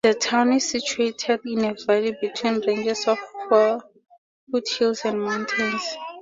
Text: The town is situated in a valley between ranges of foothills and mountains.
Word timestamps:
The 0.03 0.15
town 0.15 0.51
is 0.53 0.67
situated 0.71 1.41
in 1.45 1.63
a 1.63 1.75
valley 1.85 2.15
between 2.19 2.61
ranges 2.61 3.07
of 3.07 3.19
foothills 4.49 5.05
and 5.05 5.21
mountains. 5.21 5.83